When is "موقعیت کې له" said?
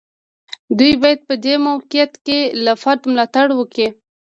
1.67-2.73